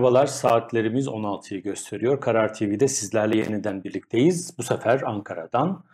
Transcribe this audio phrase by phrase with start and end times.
[0.00, 2.20] Merhabalar, saatlerimiz 16'yı gösteriyor.
[2.20, 4.54] Karar TV'de sizlerle yeniden birlikteyiz.
[4.58, 5.84] Bu sefer Ankara'dan.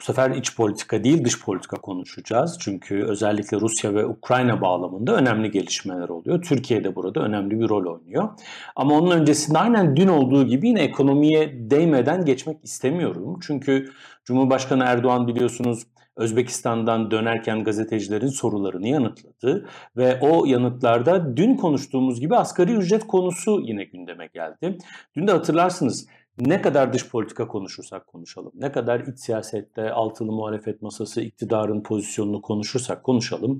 [0.00, 2.56] Bu sefer iç politika değil dış politika konuşacağız.
[2.60, 6.42] Çünkü özellikle Rusya ve Ukrayna bağlamında önemli gelişmeler oluyor.
[6.42, 8.28] Türkiye de burada önemli bir rol oynuyor.
[8.76, 13.38] Ama onun öncesinde aynen dün olduğu gibi yine ekonomiye değmeden geçmek istemiyorum.
[13.42, 13.90] Çünkü
[14.24, 22.72] Cumhurbaşkanı Erdoğan biliyorsunuz Özbekistan'dan dönerken gazetecilerin sorularını yanıtladı ve o yanıtlarda dün konuştuğumuz gibi asgari
[22.72, 24.78] ücret konusu yine gündeme geldi.
[25.16, 26.06] Dün de hatırlarsınız
[26.38, 32.42] ne kadar dış politika konuşursak konuşalım, ne kadar iç siyasette altılı muhalefet masası iktidarın pozisyonunu
[32.42, 33.58] konuşursak konuşalım,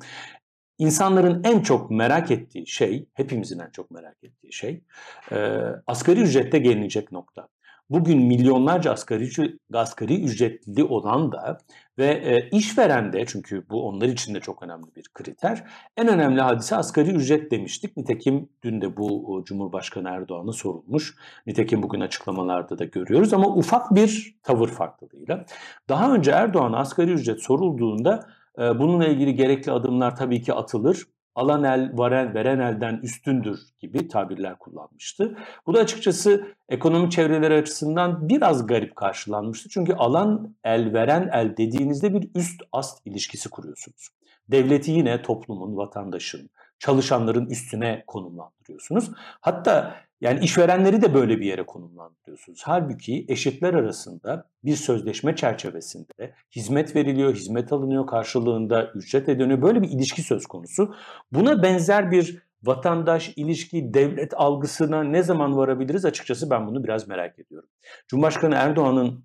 [0.78, 4.84] İnsanların en çok merak ettiği şey, hepimizin en çok merak ettiği şey,
[5.32, 7.48] e, asgari ücrette gelinecek nokta.
[7.92, 9.28] Bugün milyonlarca asgari,
[9.74, 11.58] asgari ücretli olan da
[11.98, 15.64] ve e, işveren de çünkü bu onlar için de çok önemli bir kriter.
[15.96, 17.96] En önemli hadise asgari ücret demiştik.
[17.96, 21.14] Nitekim dün de bu Cumhurbaşkanı Erdoğan'a sorulmuş.
[21.46, 25.44] Nitekim bugün açıklamalarda da görüyoruz ama ufak bir tavır farklılığıyla.
[25.88, 28.26] Daha önce Erdoğan'a asgari ücret sorulduğunda
[28.58, 34.08] e, bununla ilgili gerekli adımlar tabii ki atılır alan el varen, veren elden üstündür gibi
[34.08, 35.38] tabirler kullanmıştı.
[35.66, 39.68] Bu da açıkçası ekonomi çevreleri açısından biraz garip karşılanmıştı.
[39.68, 44.08] Çünkü alan el veren el dediğinizde bir üst ast ilişkisi kuruyorsunuz.
[44.50, 46.50] Devleti yine toplumun, vatandaşın,
[46.82, 49.10] çalışanların üstüne konumlandırıyorsunuz.
[49.40, 52.62] Hatta yani işverenleri de böyle bir yere konumlandırıyorsunuz.
[52.64, 59.62] Halbuki eşitler arasında bir sözleşme çerçevesinde hizmet veriliyor, hizmet alınıyor, karşılığında ücret ödeniyor.
[59.62, 60.94] Böyle bir ilişki söz konusu.
[61.32, 66.04] Buna benzer bir vatandaş ilişki, devlet algısına ne zaman varabiliriz?
[66.04, 67.68] Açıkçası ben bunu biraz merak ediyorum.
[68.08, 69.24] Cumhurbaşkanı Erdoğan'ın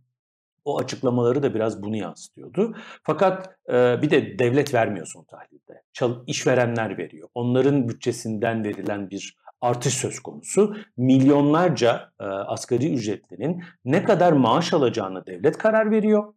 [0.67, 2.75] o açıklamaları da biraz bunu yansıtıyordu.
[3.03, 5.81] Fakat e, bir de devlet vermiyor son tahlilde.
[5.93, 7.29] Çal, işverenler veriyor.
[7.35, 10.75] Onların bütçesinden verilen bir artış söz konusu.
[10.97, 16.33] Milyonlarca e, asgari ücretlinin ne kadar maaş alacağını devlet karar veriyor.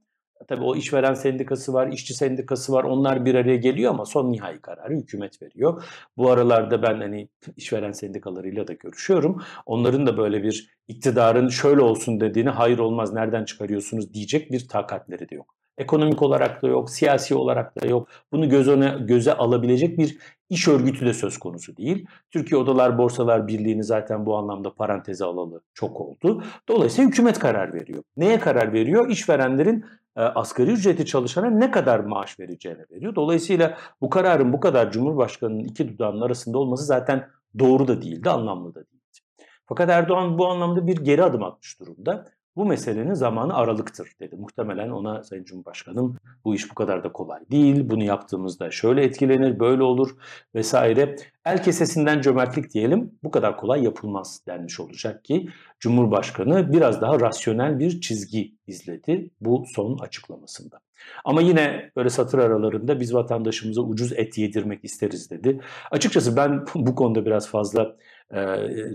[0.48, 2.84] Tabii o işveren sendikası var, işçi sendikası var.
[2.84, 5.84] Onlar bir araya geliyor ama son nihai kararı hükümet veriyor.
[6.16, 9.42] Bu aralarda ben hani işveren sendikalarıyla da görüşüyorum.
[9.66, 15.28] Onların da böyle bir iktidarın şöyle olsun dediğini hayır olmaz nereden çıkarıyorsunuz diyecek bir takatleri
[15.28, 15.54] de yok.
[15.78, 18.08] Ekonomik olarak da yok, siyasi olarak da yok.
[18.32, 20.18] Bunu göz öne, göze alabilecek bir
[20.50, 22.06] iş örgütü de söz konusu değil.
[22.30, 26.42] Türkiye Odalar Borsalar Birliği'ni zaten bu anlamda paranteze alalı çok oldu.
[26.68, 28.02] Dolayısıyla hükümet karar veriyor.
[28.16, 29.08] Neye karar veriyor?
[29.08, 29.84] İşverenlerin
[30.16, 33.14] e, asgari ücreti çalışana ne kadar maaş vereceğine veriyor.
[33.14, 37.28] Dolayısıyla bu kararın bu kadar Cumhurbaşkanı'nın iki dudağının arasında olması zaten
[37.58, 39.20] doğru da değildi, anlamlı da değildi.
[39.66, 42.26] Fakat Erdoğan bu anlamda bir geri adım atmış durumda.
[42.56, 44.36] Bu meselenin zamanı aralıktır dedi.
[44.36, 47.90] Muhtemelen ona Sayın Cumhurbaşkanım bu iş bu kadar da kolay değil.
[47.90, 50.10] Bunu yaptığımızda şöyle etkilenir, böyle olur
[50.54, 51.16] vesaire.
[51.44, 55.48] El kesesinden cömertlik diyelim bu kadar kolay yapılmaz denmiş olacak ki
[55.80, 60.80] Cumhurbaşkanı biraz daha rasyonel bir çizgi izledi bu son açıklamasında.
[61.24, 65.60] Ama yine böyle satır aralarında biz vatandaşımıza ucuz et yedirmek isteriz dedi.
[65.90, 67.96] Açıkçası ben bu konuda biraz fazla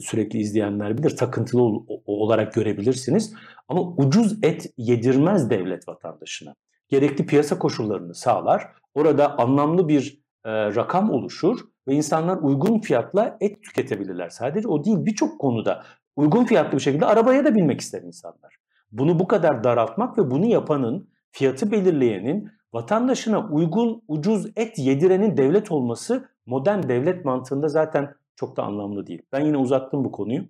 [0.01, 1.62] sürekli izleyenler bilir takıntılı
[2.06, 3.34] olarak görebilirsiniz.
[3.68, 6.56] Ama ucuz et yedirmez devlet vatandaşına.
[6.90, 8.68] Gerekli piyasa koşullarını sağlar.
[8.94, 14.29] Orada anlamlı bir rakam oluşur ve insanlar uygun fiyatla et tüketebilirler.
[14.29, 15.84] Sadece o değil birçok konuda
[16.16, 18.56] uygun fiyatlı bir şekilde arabaya da binmek ister insanlar.
[18.91, 25.72] Bunu bu kadar daraltmak ve bunu yapanın, fiyatı belirleyenin, vatandaşına uygun, ucuz et yedirenin devlet
[25.72, 29.22] olması modern devlet mantığında zaten çok da anlamlı değil.
[29.31, 30.44] Ben yine uzattım bu konuyu.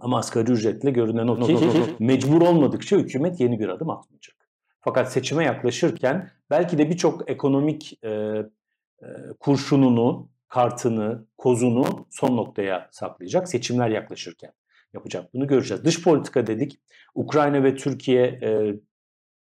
[0.00, 1.56] Ama asgari ücretle görünen o ki
[1.98, 4.36] mecbur olmadıkça hükümet yeni bir adım atmayacak.
[4.80, 9.06] Fakat seçime yaklaşırken belki de birçok ekonomik e, e,
[9.40, 14.52] kurşununu, kartını, kozunu son noktaya saklayacak seçimler yaklaşırken
[14.92, 15.34] yapacak.
[15.34, 15.84] Bunu göreceğiz.
[15.84, 16.80] Dış politika dedik.
[17.14, 18.74] Ukrayna ve Türkiye e,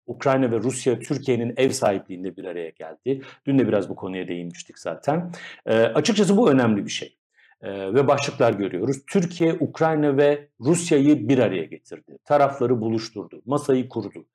[0.06, 3.22] Ukrayna ve Rusya Türkiye'nin ev sahipliğinde bir araya geldi.
[3.46, 5.32] Dün de biraz bu konuya değinmiştik zaten.
[5.66, 7.18] E, açıkçası bu önemli bir şey
[7.62, 8.96] e, ve başlıklar görüyoruz.
[9.06, 12.18] Türkiye, Ukrayna ve Rusya'yı bir araya getirdi.
[12.24, 14.26] Tarafları buluşturdu, masayı kurdu.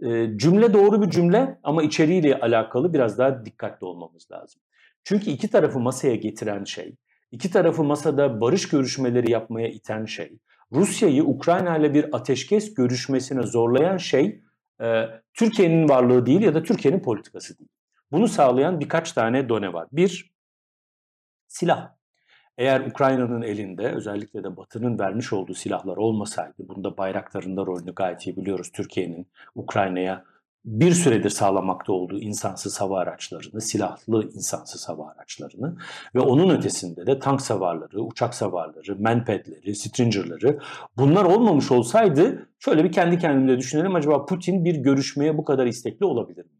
[0.00, 4.62] E, cümle doğru bir cümle ama içeriğiyle alakalı biraz daha dikkatli olmamız lazım.
[5.04, 6.96] Çünkü iki tarafı masaya getiren şey,
[7.32, 10.38] iki tarafı masada barış görüşmeleri yapmaya iten şey,
[10.72, 14.42] Rusya'yı Ukrayna ile bir ateşkes görüşmesine zorlayan şey
[14.82, 15.04] e,
[15.34, 17.70] Türkiye'nin varlığı değil ya da Türkiye'nin politikası değil.
[18.12, 19.88] Bunu sağlayan birkaç tane done var.
[19.92, 20.34] Bir,
[21.46, 21.99] silah.
[22.60, 28.36] Eğer Ukrayna'nın elinde özellikle de Batı'nın vermiş olduğu silahlar olmasaydı, bunda bayraklarında rolünü gayet iyi
[28.36, 30.24] biliyoruz Türkiye'nin Ukrayna'ya
[30.64, 35.76] bir süredir sağlamakta olduğu insansız hava araçlarını, silahlı insansız hava araçlarını
[36.14, 40.58] ve onun ötesinde de tank savarları, uçak savarları, manpadleri, stringerları
[40.96, 46.06] bunlar olmamış olsaydı şöyle bir kendi kendimde düşünelim acaba Putin bir görüşmeye bu kadar istekli
[46.06, 46.59] olabilir mi?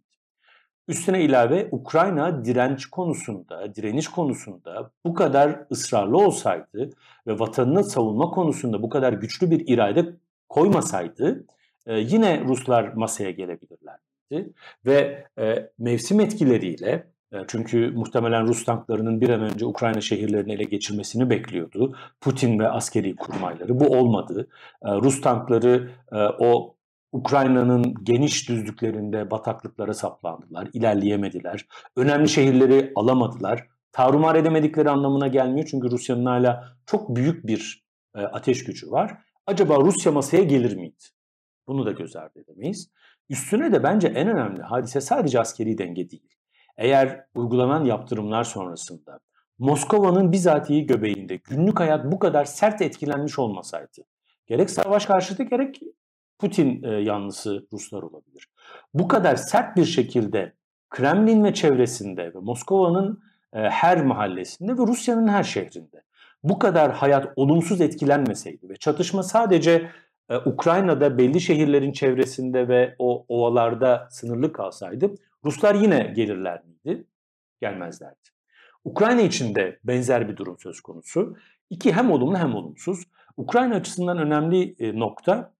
[0.88, 6.90] Üstüne ilave Ukrayna direnç konusunda, direniş konusunda bu kadar ısrarlı olsaydı
[7.26, 10.06] ve vatanını savunma konusunda bu kadar güçlü bir irade
[10.48, 11.44] koymasaydı
[11.86, 14.52] e, yine Ruslar masaya gelebilirlerdi.
[14.86, 20.64] Ve e, mevsim etkileriyle e, çünkü muhtemelen Rus tanklarının bir an önce Ukrayna şehirlerini ele
[20.64, 21.96] geçirmesini bekliyordu.
[22.20, 23.80] Putin ve askeri kurmayları.
[23.80, 24.48] Bu olmadı.
[24.84, 25.90] Rus tankları
[26.38, 26.74] o
[27.12, 31.66] Ukrayna'nın geniş düzlüklerinde bataklıklara saplandılar, ilerleyemediler.
[31.96, 33.66] Önemli şehirleri alamadılar.
[33.92, 37.84] Tarumar edemedikleri anlamına gelmiyor çünkü Rusya'nın hala çok büyük bir
[38.16, 39.18] e, ateş gücü var.
[39.46, 41.04] Acaba Rusya masaya gelir miydi?
[41.66, 42.90] Bunu da göz ardı edemeyiz.
[43.28, 46.36] Üstüne de bence en önemli hadise sadece askeri denge değil.
[46.76, 49.20] Eğer uygulanan yaptırımlar sonrasında
[49.58, 54.06] Moskova'nın bizatihi göbeğinde günlük hayat bu kadar sert etkilenmiş olmasaydı,
[54.46, 55.80] gerek savaş karşıtı gerek
[56.40, 58.48] Putin e, yanlısı Ruslar olabilir.
[58.94, 60.52] Bu kadar sert bir şekilde
[60.90, 63.22] Kremlin ve çevresinde ve Moskova'nın
[63.52, 66.02] e, her mahallesinde ve Rusya'nın her şehrinde
[66.42, 69.90] bu kadar hayat olumsuz etkilenmeseydi ve çatışma sadece
[70.28, 75.14] e, Ukrayna'da belli şehirlerin çevresinde ve o ovalarda sınırlı kalsaydı
[75.44, 77.04] Ruslar yine gelirler miydi?
[77.60, 78.16] Gelmezlerdi.
[78.84, 81.36] Ukrayna için de benzer bir durum söz konusu.
[81.70, 83.02] İki hem olumlu hem olumsuz.
[83.36, 85.52] Ukrayna açısından önemli nokta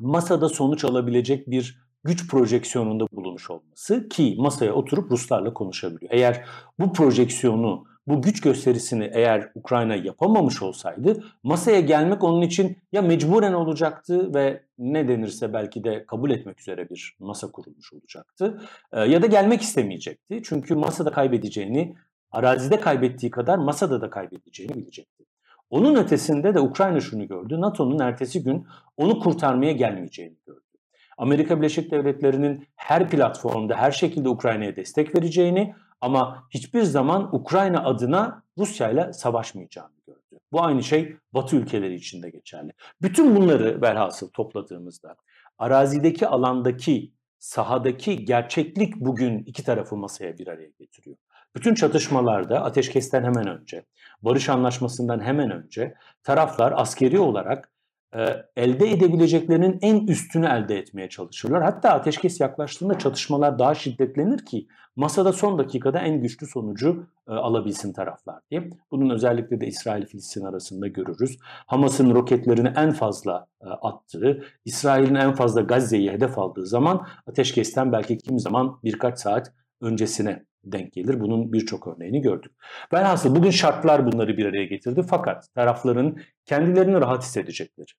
[0.00, 6.12] masada sonuç alabilecek bir güç projeksiyonunda bulunmuş olması ki masaya oturup Ruslarla konuşabiliyor.
[6.14, 6.44] Eğer
[6.78, 13.52] bu projeksiyonu, bu güç gösterisini eğer Ukrayna yapamamış olsaydı masaya gelmek onun için ya mecburen
[13.52, 18.60] olacaktı ve ne denirse belki de kabul etmek üzere bir masa kurulmuş olacaktı
[18.92, 20.42] e, ya da gelmek istemeyecekti.
[20.44, 21.94] Çünkü masada kaybedeceğini,
[22.30, 25.24] arazide kaybettiği kadar masada da kaybedeceğini bilecekti.
[25.70, 27.60] Onun ötesinde de Ukrayna şunu gördü.
[27.60, 28.66] NATO'nun ertesi gün
[28.96, 30.60] onu kurtarmaya gelmeyeceğini gördü.
[31.18, 38.42] Amerika Birleşik Devletleri'nin her platformda her şekilde Ukrayna'ya destek vereceğini ama hiçbir zaman Ukrayna adına
[38.58, 40.40] Rusya ile savaşmayacağını gördü.
[40.52, 42.72] Bu aynı şey Batı ülkeleri için de geçerli.
[43.02, 45.16] Bütün bunları velhasıl topladığımızda
[45.58, 51.16] arazideki alandaki sahadaki gerçeklik bugün iki tarafı masaya bir araya getiriyor.
[51.56, 53.84] Bütün çatışmalarda ateşkesten hemen önce,
[54.22, 57.70] barış anlaşmasından hemen önce taraflar askeri olarak
[58.14, 61.62] e, elde edebileceklerinin en üstünü elde etmeye çalışırlar.
[61.62, 64.66] Hatta ateşkes yaklaştığında çatışmalar daha şiddetlenir ki
[64.96, 68.70] masada son dakikada en güçlü sonucu e, alabilsin taraflar diye.
[68.90, 71.38] Bunun özellikle de İsrail-Filistin arasında görürüz.
[71.42, 78.18] Hamas'ın roketlerini en fazla e, attığı, İsrail'in en fazla Gazze'yi hedef aldığı zaman ateşkesten belki
[78.18, 81.20] kim zaman birkaç saat öncesine denk gelir.
[81.20, 82.52] Bunun birçok örneğini gördük.
[82.92, 86.16] Velhasıl bugün şartlar bunları bir araya getirdi fakat tarafların
[86.46, 87.90] kendilerini rahat hissedecekleri,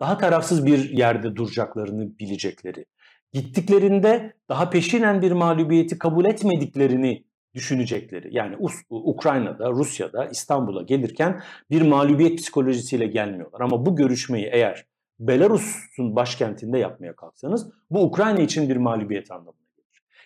[0.00, 2.86] daha tarafsız bir yerde duracaklarını bilecekleri,
[3.32, 8.28] gittiklerinde daha peşinen bir mağlubiyeti kabul etmediklerini düşünecekleri.
[8.36, 8.56] Yani
[8.90, 13.60] Ukrayna'da, Rusya'da, İstanbul'a gelirken bir mağlubiyet psikolojisiyle gelmiyorlar.
[13.60, 14.86] Ama bu görüşmeyi eğer
[15.20, 19.63] Belarus'un başkentinde yapmaya kalksanız bu Ukrayna için bir mağlubiyet gelir.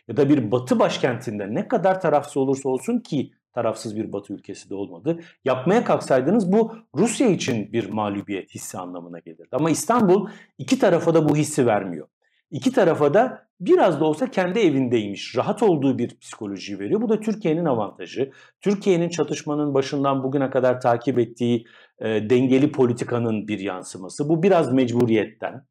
[0.08, 4.70] Ya da bir batı başkentinde ne kadar tarafsız olursa olsun ki tarafsız bir batı ülkesi
[4.70, 5.20] de olmadı.
[5.44, 9.48] Yapmaya kalksaydınız bu Rusya için bir mağlubiyet hissi anlamına gelirdi.
[9.52, 12.08] Ama İstanbul iki tarafa da bu hissi vermiyor.
[12.50, 17.00] İki tarafa da biraz da olsa kendi evindeymiş, rahat olduğu bir psikoloji veriyor.
[17.02, 18.32] Bu da Türkiye'nin avantajı.
[18.60, 21.64] Türkiye'nin çatışmanın başından bugüne kadar takip ettiği
[21.98, 24.28] e, dengeli politikanın bir yansıması.
[24.28, 25.64] Bu biraz mecburiyetten,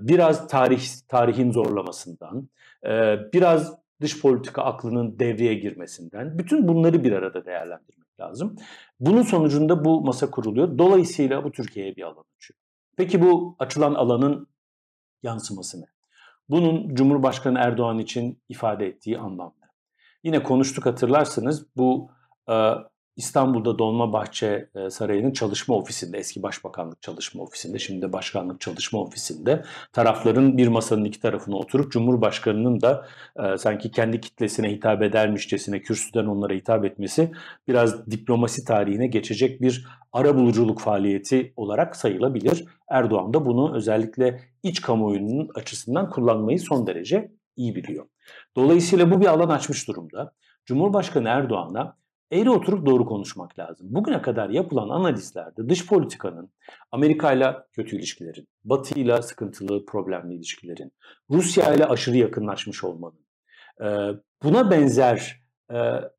[0.00, 2.48] biraz tarih tarihin zorlamasından,
[3.32, 8.56] biraz dış politika aklının devreye girmesinden bütün bunları bir arada değerlendirmek lazım.
[9.00, 10.78] Bunun sonucunda bu masa kuruluyor.
[10.78, 12.58] Dolayısıyla bu Türkiye'ye bir alan açıyor.
[12.96, 14.46] Peki bu açılan alanın
[15.22, 15.86] yansıması ne?
[16.48, 19.68] Bunun Cumhurbaşkanı Erdoğan için ifade ettiği anlam ne?
[20.24, 22.10] Yine konuştuk hatırlarsınız bu
[23.16, 29.64] İstanbul'da Dolmabahçe e, Sarayı'nın çalışma ofisinde, eski başbakanlık çalışma ofisinde, şimdi de başkanlık çalışma ofisinde
[29.92, 36.26] tarafların bir masanın iki tarafına oturup Cumhurbaşkanı'nın da e, sanki kendi kitlesine hitap edermişçesine kürsüden
[36.26, 37.32] onlara hitap etmesi
[37.68, 42.64] biraz diplomasi tarihine geçecek bir ara buluculuk faaliyeti olarak sayılabilir.
[42.88, 48.06] Erdoğan da bunu özellikle iç kamuoyunun açısından kullanmayı son derece iyi biliyor.
[48.56, 50.32] Dolayısıyla bu bir alan açmış durumda.
[50.64, 51.96] Cumhurbaşkanı Erdoğan'a
[52.32, 53.86] eğri oturup doğru konuşmak lazım.
[53.90, 56.50] Bugüne kadar yapılan analizlerde dış politikanın,
[56.92, 60.92] Amerika ile kötü ilişkilerin, Batı ile sıkıntılı, problemli ilişkilerin,
[61.30, 63.20] Rusya ile aşırı yakınlaşmış olmanın,
[64.42, 65.42] buna benzer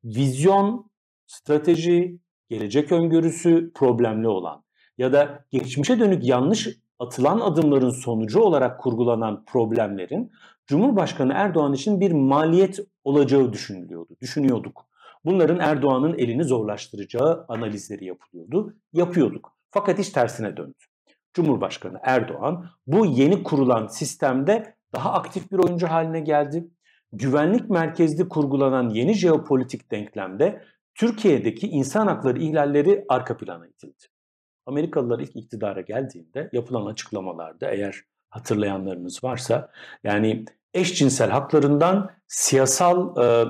[0.04, 0.92] vizyon,
[1.28, 4.64] strateji, gelecek öngörüsü problemli olan
[4.98, 10.32] ya da geçmişe dönük yanlış atılan adımların sonucu olarak kurgulanan problemlerin
[10.68, 14.86] Cumhurbaşkanı Erdoğan için bir maliyet olacağı düşünülüyordu, düşünüyorduk.
[15.26, 19.58] Bunların Erdoğan'ın elini zorlaştıracağı analizleri yapılıyordu, yapıyorduk.
[19.72, 20.74] Fakat iş tersine döndü.
[21.34, 26.68] Cumhurbaşkanı Erdoğan bu yeni kurulan sistemde daha aktif bir oyuncu haline geldi.
[27.12, 30.64] Güvenlik merkezli kurgulanan yeni jeopolitik denklemde
[30.96, 34.04] Türkiye'deki insan hakları ihlalleri arka plana itildi.
[34.66, 39.72] Amerikalılar ilk iktidara geldiğinde yapılan açıklamalarda eğer hatırlayanlarınız varsa
[40.04, 43.46] yani eşcinsel haklarından siyasal e,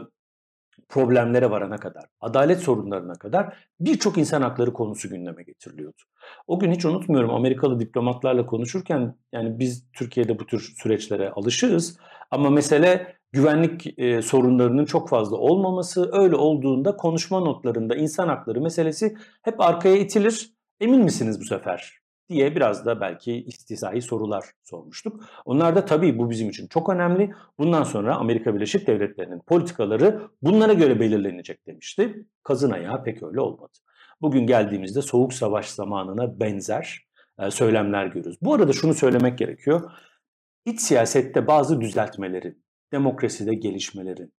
[0.93, 6.01] problemlere varana kadar, adalet sorunlarına kadar birçok insan hakları konusu gündeme getiriliyordu.
[6.47, 11.97] O gün hiç unutmuyorum Amerikalı diplomatlarla konuşurken yani biz Türkiye'de bu tür süreçlere alışığız
[12.31, 19.15] ama mesele güvenlik e, sorunlarının çok fazla olmaması, öyle olduğunda konuşma notlarında insan hakları meselesi
[19.41, 20.53] hep arkaya itilir.
[20.79, 22.02] Emin misiniz bu sefer?
[22.33, 25.23] Diye biraz da belki istihzai sorular sormuştuk.
[25.45, 27.33] Onlar da tabii bu bizim için çok önemli.
[27.57, 32.25] Bundan sonra Amerika Birleşik Devletleri'nin politikaları bunlara göre belirlenecek demişti.
[32.43, 33.73] Kazın ayağı pek öyle olmadı.
[34.21, 37.07] Bugün geldiğimizde soğuk savaş zamanına benzer
[37.39, 38.37] e, söylemler görüyoruz.
[38.41, 39.91] Bu arada şunu söylemek gerekiyor.
[40.65, 44.33] İç siyasette bazı düzeltmelerin, demokraside gelişmelerin,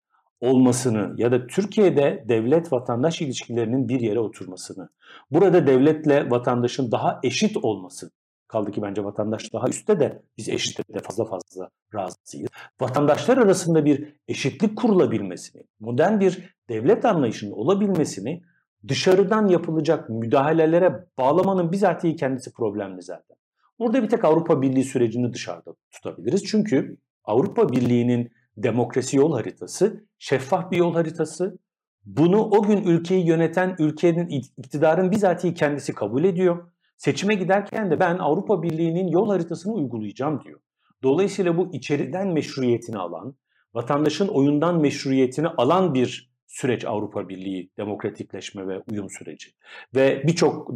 [0.43, 4.89] olmasını ya da Türkiye'de devlet vatandaş ilişkilerinin bir yere oturmasını,
[5.31, 8.11] burada devletle vatandaşın daha eşit olması,
[8.47, 12.49] kaldı ki bence vatandaş daha üstte de biz eşitte de fazla fazla razıyız.
[12.81, 18.41] Vatandaşlar arasında bir eşitlik kurulabilmesini, modern bir devlet anlayışının olabilmesini
[18.87, 23.37] dışarıdan yapılacak müdahalelere bağlamanın bizatihi kendisi problemli zaten.
[23.79, 26.43] Burada bir tek Avrupa Birliği sürecini dışarıda tutabiliriz.
[26.43, 31.57] Çünkü Avrupa Birliği'nin demokrasi yol haritası, şeffaf bir yol haritası.
[32.05, 36.71] Bunu o gün ülkeyi yöneten ülkenin iktidarın bizatihi kendisi kabul ediyor.
[36.97, 40.59] Seçime giderken de ben Avrupa Birliği'nin yol haritasını uygulayacağım diyor.
[41.03, 43.35] Dolayısıyla bu içeriden meşruiyetini alan,
[43.73, 49.49] vatandaşın oyundan meşruiyetini alan bir süreç Avrupa Birliği demokratikleşme ve uyum süreci.
[49.95, 50.71] Ve birçok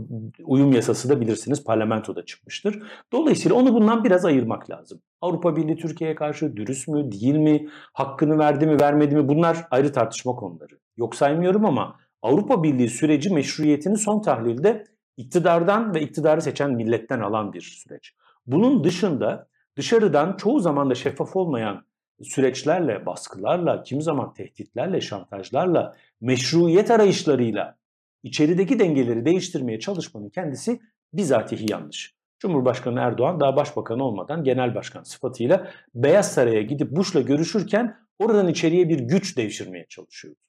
[0.48, 2.84] uyum yasası da bilirsiniz parlamentoda çıkmıştır.
[3.12, 5.02] Dolayısıyla onu bundan biraz ayırmak lazım.
[5.22, 9.92] Avrupa Birliği Türkiye'ye karşı dürüst mü, değil mi, hakkını verdi mi, vermedi mi bunlar ayrı
[9.92, 10.80] tartışma konuları.
[10.98, 14.84] Yok saymıyorum ama Avrupa Birliği süreci meşruiyetini son tahlilde
[15.18, 18.14] iktidardan ve iktidarı seçen milletten alan bir süreç.
[18.48, 21.86] Bunun dışında dışarıdan çoğu zaman da şeffaf olmayan
[22.24, 27.78] süreçlerle, baskılarla, kimi zaman tehditlerle, şantajlarla, meşruiyet arayışlarıyla
[28.24, 30.80] içerideki dengeleri değiştirmeye çalışmanın kendisi
[31.14, 32.18] bizatihi yanlış.
[32.40, 38.90] Cumhurbaşkanı Erdoğan daha başbakan olmadan genel başkan sıfatıyla Beyaz Saray'a gidip Bush'la görüşürken oradan içeriye
[38.90, 40.40] bir güç devşirmeye çalışıyordu.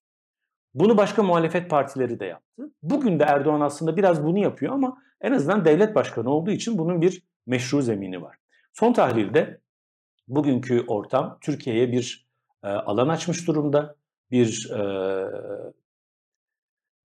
[0.74, 2.70] Bunu başka muhalefet partileri de yaptı.
[2.82, 7.02] Bugün de Erdoğan aslında biraz bunu yapıyor ama en azından devlet başkanı olduğu için bunun
[7.02, 8.36] bir meşru zemini var.
[8.72, 9.60] Son tahlilde
[10.28, 12.28] bugünkü ortam Türkiye'ye bir
[12.64, 13.96] e, alan açmış durumda,
[14.30, 14.80] bir e,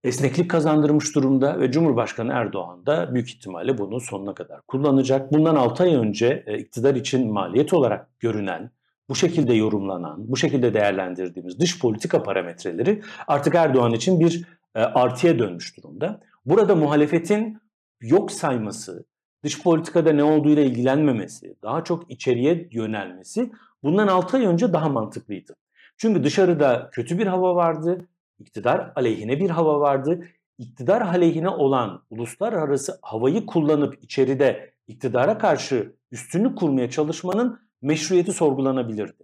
[0.04, 5.32] esneklik kazandırmış durumda ve Cumhurbaşkanı Erdoğan da büyük ihtimalle bunu sonuna kadar kullanacak.
[5.32, 8.72] Bundan 6 ay önce e, iktidar için maliyet olarak görünen,
[9.10, 14.46] bu şekilde yorumlanan, bu şekilde değerlendirdiğimiz dış politika parametreleri artık Erdoğan için bir
[14.76, 16.22] e, artıya dönmüş durumda.
[16.46, 17.62] Burada muhalefetin
[18.02, 19.06] yok sayması,
[19.44, 23.52] dış politikada ne olduğuyla ilgilenmemesi, daha çok içeriye yönelmesi
[23.84, 25.56] bundan 6 ay önce daha mantıklıydı.
[25.98, 28.08] Çünkü dışarıda kötü bir hava vardı,
[28.40, 30.28] iktidar aleyhine bir hava vardı.
[30.58, 39.24] İktidar aleyhine olan uluslararası havayı kullanıp içeride iktidara karşı üstünlük kurmaya çalışmanın meşruiyeti sorgulanabilirdi.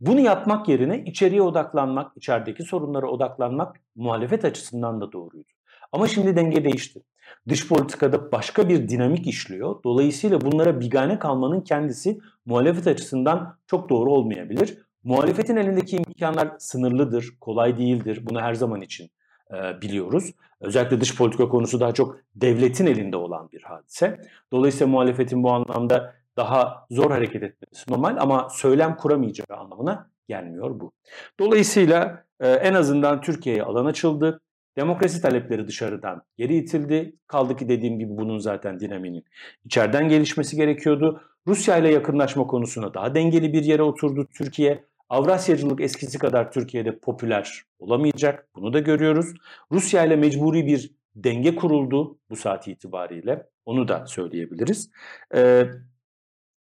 [0.00, 5.48] Bunu yapmak yerine içeriye odaklanmak, içerideki sorunlara odaklanmak muhalefet açısından da doğruydu.
[5.92, 7.02] Ama şimdi denge değişti.
[7.48, 9.82] Dış politikada başka bir dinamik işliyor.
[9.84, 14.85] Dolayısıyla bunlara bigane kalmanın kendisi muhalefet açısından çok doğru olmayabilir.
[15.06, 18.20] Muhalefetin elindeki imkanlar sınırlıdır, kolay değildir.
[18.22, 19.10] Bunu her zaman için
[19.50, 20.34] e, biliyoruz.
[20.60, 24.20] Özellikle dış politika konusu daha çok devletin elinde olan bir hadise.
[24.52, 30.92] Dolayısıyla muhalefetin bu anlamda daha zor hareket etmesi normal ama söylem kuramayacağı anlamına gelmiyor bu.
[31.40, 34.40] Dolayısıyla e, en azından Türkiye'ye alan açıldı.
[34.76, 37.16] Demokrasi talepleri dışarıdan geri itildi.
[37.26, 39.24] Kaldı ki dediğim gibi bunun zaten dinaminin
[39.64, 41.22] içeriden gelişmesi gerekiyordu.
[41.46, 44.84] Rusya ile yakınlaşma konusuna daha dengeli bir yere oturdu Türkiye.
[45.08, 48.48] Avrasyacılık eskisi kadar Türkiye'de popüler olamayacak.
[48.54, 49.34] Bunu da görüyoruz.
[49.72, 53.46] Rusya ile mecburi bir denge kuruldu bu saat itibariyle.
[53.66, 54.90] Onu da söyleyebiliriz.
[55.34, 55.66] Ee,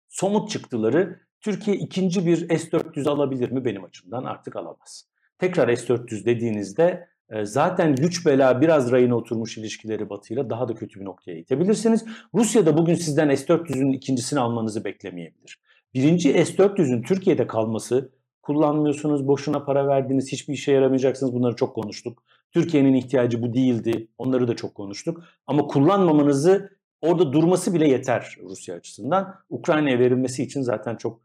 [0.10, 4.24] somut çıktıları Türkiye ikinci bir S-400 alabilir mi benim açımdan?
[4.24, 5.08] Artık alamaz.
[5.40, 11.00] Tekrar S-400 dediğinizde e, zaten güç bela biraz rayına oturmuş ilişkileri Batı'yla daha da kötü
[11.00, 12.06] bir noktaya itebilirsiniz.
[12.36, 15.60] Rusya da bugün sizden S-400'ün ikincisini almanızı beklemeyebilir.
[15.94, 22.24] Birinci S-400'ün Türkiye'de kalması kullanmıyorsunuz, boşuna para verdiniz, hiçbir işe yaramayacaksınız bunları çok konuştuk.
[22.52, 25.24] Türkiye'nin ihtiyacı bu değildi, onları da çok konuştuk.
[25.48, 26.70] Ama kullanmamanızı
[27.02, 29.36] orada durması bile yeter Rusya açısından.
[29.50, 31.20] Ukrayna'ya verilmesi için zaten çok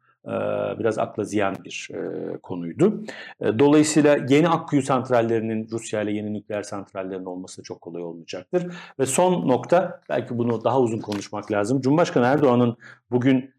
[0.78, 1.90] biraz akla ziyan bir
[2.42, 3.04] konuydu.
[3.58, 8.74] Dolayısıyla yeni Akkuyu santrallerinin Rusya ile yeni nükleer santrallerin olması çok kolay olmayacaktır.
[8.98, 11.80] Ve son nokta belki bunu daha uzun konuşmak lazım.
[11.80, 12.76] Cumhurbaşkanı Erdoğan'ın
[13.10, 13.55] bugün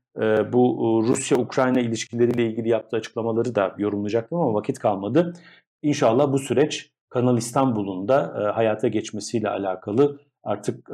[0.54, 5.34] bu Rusya-Ukrayna ilişkileriyle ilgili yaptığı açıklamaları da yorumlayacaktım ama vakit kalmadı.
[5.82, 10.90] İnşallah bu süreç Kanal İstanbul'un da hayata geçmesiyle alakalı artık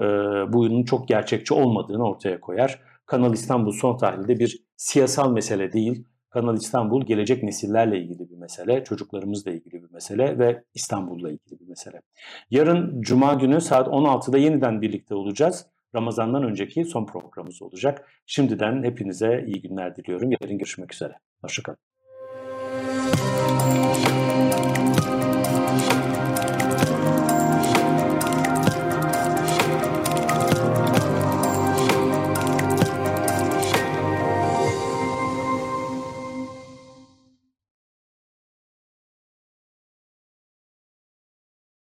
[0.53, 2.81] bunun çok gerçekçi olmadığını ortaya koyar.
[3.05, 6.07] Kanal İstanbul son tahlilde bir siyasal mesele değil.
[6.29, 11.67] Kanal İstanbul gelecek nesillerle ilgili bir mesele, çocuklarımızla ilgili bir mesele ve İstanbul'la ilgili bir
[11.67, 12.01] mesele.
[12.51, 15.65] Yarın Cuma günü saat 16'da yeniden birlikte olacağız.
[15.95, 18.09] Ramazan'dan önceki son programımız olacak.
[18.25, 20.31] Şimdiden hepinize iyi günler diliyorum.
[20.31, 21.13] Yarın görüşmek üzere.
[21.41, 21.92] Hoşçakalın.